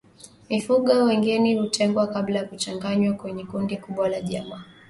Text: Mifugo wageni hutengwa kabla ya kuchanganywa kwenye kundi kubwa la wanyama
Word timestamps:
Mifugo 0.49 0.91
wageni 1.05 1.55
hutengwa 1.55 2.07
kabla 2.07 2.39
ya 2.39 2.45
kuchanganywa 2.45 3.13
kwenye 3.15 3.43
kundi 3.45 3.77
kubwa 3.77 4.09
la 4.09 4.17
wanyama 4.17 4.63